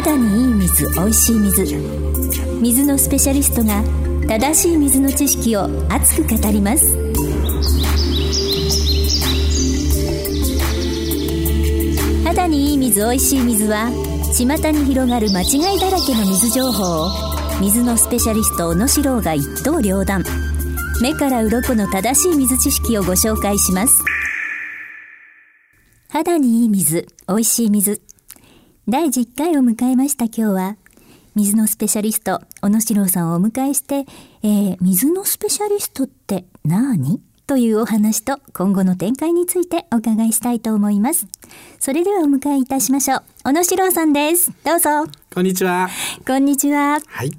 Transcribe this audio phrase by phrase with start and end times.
[0.00, 1.64] 肌にいい水おいしい水。
[2.62, 3.82] 水のスペシャリストが
[4.28, 6.96] 正しい水の知識を熱く語ります。
[12.24, 13.90] 肌にいい水おいしい水は
[14.32, 17.10] 巷に広がる間違いだらけの水情報を
[17.60, 20.22] 水のスペシャリスト小野史郎が一刀両断。
[21.02, 24.04] 目から鱗の正しい水知識をご紹介します。
[26.08, 28.07] 肌にいい水おいしい水。
[28.90, 30.76] 第10回を迎えました今日は
[31.34, 34.06] 水のスペシャリスト小野史郎さんをお迎えして、
[34.42, 37.20] えー、水のスペシャリストって何？
[37.46, 41.26] というお話と今後の展開についてお伺いしたいと思います。
[41.78, 43.22] それではお迎えいたしましょう。
[43.44, 44.52] 小野史郎さんです。
[44.64, 44.88] どうぞ。
[45.34, 45.90] こんにちは。
[46.26, 46.98] こんにちは。
[47.06, 47.32] はい。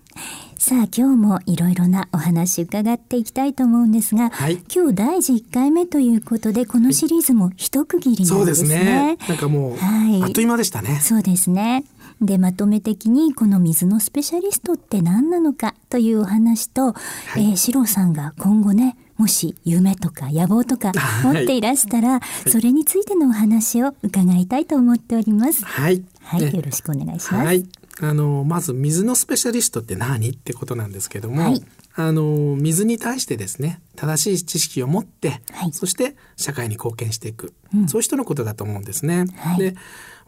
[0.60, 8.36] さあ今日もいろいろなお話伺っていきたいと思うんですが、はい、今日第1回目ということでこのシリーズも一区切りなんですね。
[8.36, 9.18] そうですね。
[9.30, 11.00] なんかもう、はい、あっという間でしたね。
[11.00, 11.86] そうですね。
[12.20, 16.94] でまとめ的にこの水のスペシャリストって何なのかというお話と、は
[17.38, 20.92] い、えー、シロさんが今後ねもし夢とか野望とか
[21.24, 25.64] 持っていらしたら、はい、それについてのお話を伺いたいと思っております。
[25.64, 27.46] はい、はい、よろしくお願いします。
[27.46, 27.66] はい、
[28.02, 31.62] あのまず水のスペシャリストって何ってことなんですけども、はい、
[31.96, 39.26] あの水に対してですね正しい知識を持って、はい、そして社会に貢献していく、うん、そういう人のことだと思うんですね。
[39.38, 39.76] はい、で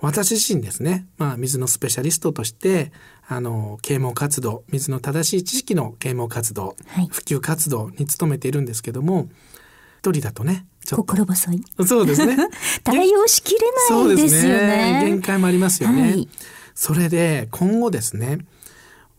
[0.01, 2.91] 私自身ですね、まあ、水のスペシャリストとして
[3.27, 9.29] あの啓蒙活動水の正しい知識の啓蒙活動、はい、普及活動に努めているんですけども
[9.99, 11.63] 一人だとね心細い。
[11.85, 12.35] そうですね。
[12.83, 16.27] 対応しきれないですよね、ね、限界もありますよね、はい、
[16.73, 18.39] それで今後ですね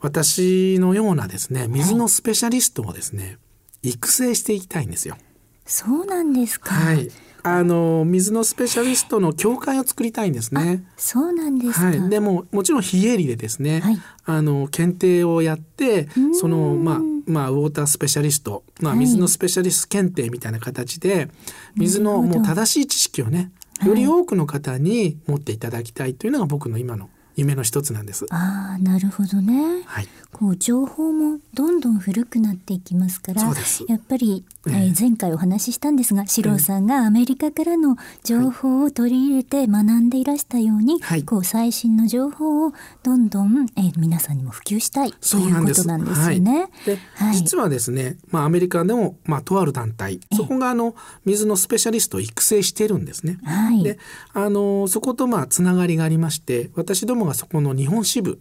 [0.01, 3.39] 私のようなですね水のスペシャリストをですね、
[3.83, 5.17] 育成していきたいんですよ。
[5.65, 6.75] そうなんですか。
[6.75, 7.09] はい。
[7.45, 10.85] あの水のスペシャリストの協会を作りたいんですね。
[10.97, 21.31] そうなんですはい、でももちろん非営利でですね、はい、あの検定をやってそのまあまあウォータースペシャリスト、まあ水のスペシャリスト検定みたいな形で、はい、
[21.77, 23.51] 水のもう正しい知識をね
[23.85, 28.27] より多くの方に持っていただきたいというのが僕の今の夢の一つなんです。
[28.31, 29.83] ああ、なるほどね。
[29.87, 30.09] はい。
[30.33, 33.51] こう情報もどんどん古くなっていきますから、や
[33.97, 42.73] っぱり、えー、前回お話ししたんですが、四郎さんがアメリカからの情報を取り入れて学んでいらしたように、はい、こう最新の情報を
[43.03, 46.69] どんどん、えー、皆さんにも普及したいということなんですよね。
[46.87, 53.39] で、はい、実はですね、まあアメリカでもまあとある団体、そこがあの水のスペシャリストを育成してるんですね。
[53.45, 53.83] はい。
[53.83, 53.99] で、
[54.33, 58.41] あのそことまあつながりがありまして、私どもがそこの日本支部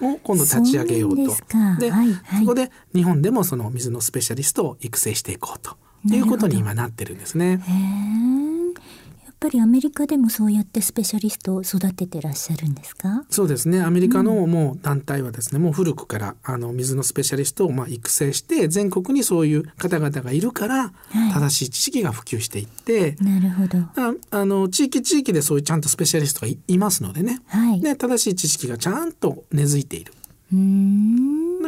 [0.00, 1.34] を今度立ち上げようと。
[1.78, 5.76] で、はいはい、そこで日本でもその水のスペシャリストを育成していこうと
[6.14, 7.60] いうことに今なってるんですね。
[9.44, 13.26] ぱりアメリカでもそうやってスペシャリストを育ててらっしゃるんですか？
[13.28, 13.82] そうですね。
[13.82, 20.92] アメリカのもう団体はですね、うん、もう古くからあの水のスペシャリストをまあ育成して全国にそういう方々がいるから、
[21.34, 23.78] 正しい知識が普及していってなるほど。
[23.96, 30.14] ああの地域地域でそういうちゃんとスペシャリストがいますのでね、はい、で正しい知識がちゃんと根付いている。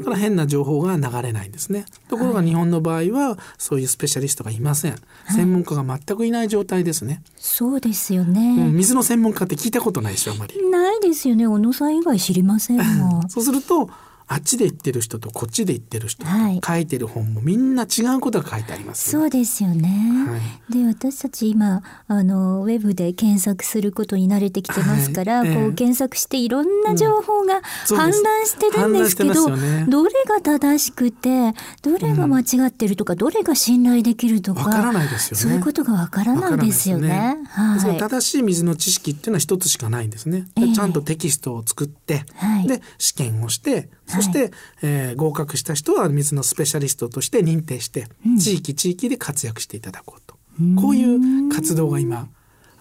[0.07, 1.85] から変な情報が流れないんですね。
[2.09, 4.97] ところが日本の場合はそういうスペシャリストがいません。
[5.35, 7.23] 専門家が全くいない状態ですね。
[7.37, 10.71] そうですよね、うん、水の専門家って聞いたことないでしょあまり。
[10.71, 11.47] ないですよね。
[11.47, 13.29] 小野さん以外知りませんもん。
[13.29, 13.91] そうすると
[14.29, 19.89] あっちで言ってる人とこっちで言ってる人と、はい、書いてる本もみんな違うことが書いてあります、ね、そうですよね。
[20.29, 20.37] は
[20.71, 28.13] い、で私たち今あのウェブで検索することに慣れてきてますから、はい、こう検索していろんな情報が氾濫
[28.47, 35.43] してるんですけど、うんね、どれが正しくてどれが間違ってるとか、うん、どれが信頼できるとかからないですよね。
[35.43, 37.07] そういうことがわからないですよね。
[37.07, 37.39] ね。
[37.49, 40.47] はい、正しい水の知識っていうのは一つしかないんですね。
[40.57, 42.25] えー、ちゃんとテキストを作って、
[42.67, 44.51] で試験をしてそして、はい、
[44.83, 50.37] えー、合格した人は水のスペシャリストとして認定して、うん、地域地域で活躍していただこうと。
[50.81, 52.29] こういう活動が今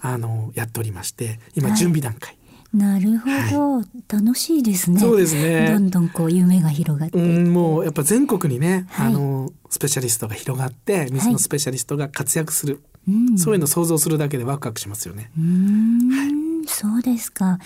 [0.01, 2.29] あのやっておりまして今準備段階。
[2.29, 2.45] はい
[2.75, 4.99] なるほど、はい、楽しいですね。
[4.99, 5.71] そうですね。
[5.71, 7.17] どんどんこう夢が広がって。
[7.17, 15.31] もうやっぱ全国にね、はい、あのスペシャリストが広がって水のスペシャリストが活躍する、はい、そういうのを想像するだけでワクワクしますよね。
[15.37, 16.25] は
[16.65, 17.59] い、そうですか。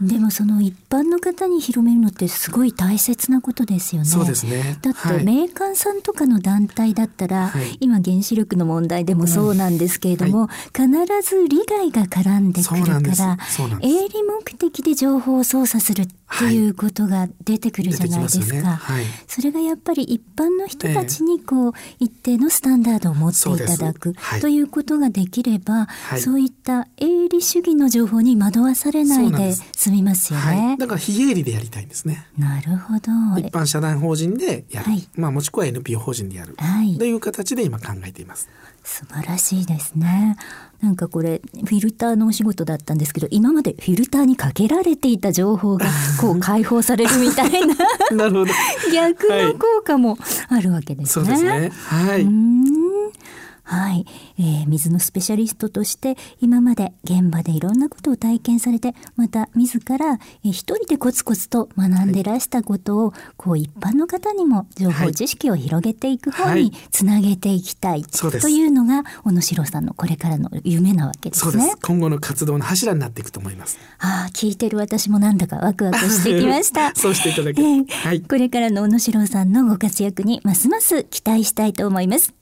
[0.00, 4.08] でもその一般の方に広めるのってすごい大切なことですよね。
[4.08, 4.78] そうですね。
[4.82, 10.46] だってメーカーさんとかの団体だったら、はい、今原子力の問題でもそうなんですけれども、うん。
[10.46, 13.38] はい、必ず利害が絡んでくるから
[13.80, 16.14] 営利目的で情報を操作するって
[16.50, 16.56] い。
[16.68, 18.44] うことが出てくるじゃないですか。
[18.46, 18.62] はいね。
[18.62, 25.88] はい、それがやっぱり一般の人たちにこう、一定のスタンダードを持っていただく、ということができれば、
[26.18, 32.26] そういった営利主義の情報に惑わされないで済みますよね、はい、だから非営利でやりたいんですね。
[32.38, 33.00] なるほど。
[33.38, 38.48] 一般社団法人でやる、はい、まあもしくは NPO 法人でやる、はい、という形で今考えています
[38.86, 40.36] 素晴らしいですね。
[40.80, 45.86] なんかこれフィルターのお仕事だったんですけど今までフィルターにかけられていた情報が
[46.20, 47.74] こう解放されるみたいな。
[48.12, 48.52] なるほど。
[48.94, 50.16] 逆の効果も
[50.48, 51.24] あるわけですね。
[51.26, 51.72] そうですね。
[51.72, 52.26] はい
[53.66, 54.06] はい、
[54.38, 71.74] えー、水のスペシャリストとして今まで現場でいろんなことを体験されてまた自ら、えー、一人でコツコツと学んでらしたことを、はい、こう一般の方にも情報知識を広げていく方につなげていきたい、はい、というのが小野城さんのこれからの夢なわけですね。
[71.82, 73.78] 今後の活動の柱になっていくと思います。
[73.98, 76.94] ああ聞いてる私もなんだかワクワクしてきました。
[76.96, 82.32] そうしていただけ、えー、はい、これからの小野城さんのご活躍にますます期待したいと思います。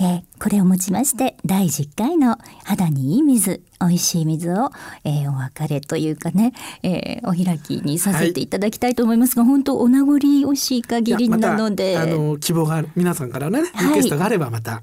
[0.00, 4.70] えー、これをもちまして第10回の肌にいい水美味しい水を、
[5.04, 6.52] えー、お別れというかね、
[6.82, 14.82] えー、お開きにさせていただきたいと思いますが、はい、本当お名残惜しい限りなので、ま、あの希望が皆さんからねリクエストがあればまた、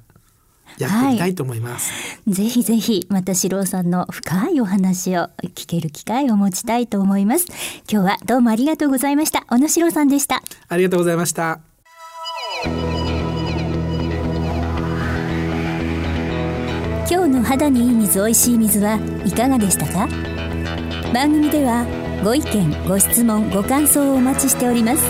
[0.78, 7.48] やってみたいと思います、はい、ぜひぜひまた四郎さんの深いお話を聞ける機会を持ちたいと思います。
[7.92, 9.46] 今日はどうもありがとうございました。
[9.50, 10.44] 小野四郎さんでした。
[10.70, 11.67] ありがとうございました
[17.10, 20.10] 今日の肌にいい水おいしい水はいかがでしたか？
[21.14, 21.86] 番組では
[22.24, 25.04] ご意見ご質問ご感想をお待ちしております。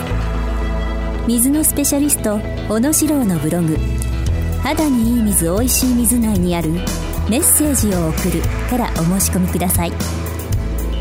[1.26, 3.76] 水のスペシャリスト小野史郎のブログ
[4.62, 6.70] 「肌にいい水おいしい水」内にある
[7.28, 8.40] 「メッセージを送る」
[8.70, 9.92] からお申し込みください。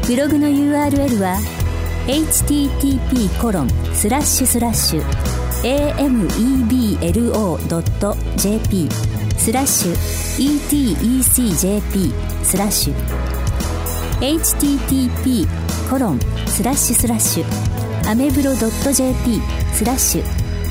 [0.07, 1.37] ブログの URL は
[2.07, 5.03] http コロンスラッシュスラッシュ
[6.99, 8.89] ameblo.jp
[9.37, 10.17] スラッシュ。
[10.37, 12.13] etecjp
[12.43, 12.95] スラッシュ
[14.19, 15.47] http
[15.89, 19.41] コロンスラッシュスラッシュアメブロ .jp
[19.73, 20.23] スラッシュ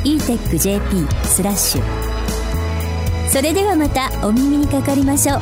[0.05, 1.83] etecjp スラッシュ。
[3.29, 5.41] それではまたお耳にかかりましょう。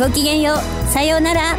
[0.00, 0.56] ごきげんよう。
[0.90, 1.54] さようなら。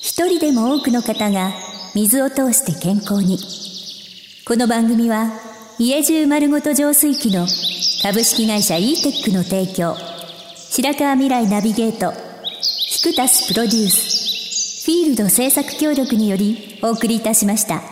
[0.00, 1.52] 一人でも多くの方が
[1.94, 3.61] 水を通して健康に。
[4.44, 5.30] この番組は
[5.78, 7.46] 家中丸ごと浄水器の
[8.02, 9.94] 株式会社 e テックの提供
[10.56, 12.12] 白川未来ナビゲート
[12.88, 17.91] キクタスプロデュースフィールド制作協力によりお送りいたしました。